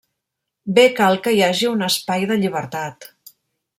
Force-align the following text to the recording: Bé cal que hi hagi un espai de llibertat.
Bé 0.77 0.85
cal 0.99 1.19
que 1.27 1.33
hi 1.35 1.43
hagi 1.49 1.69
un 1.73 1.87
espai 1.89 2.27
de 2.33 2.39
llibertat. 2.41 3.11